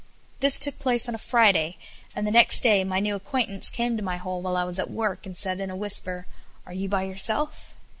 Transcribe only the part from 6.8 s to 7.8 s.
by yourself?"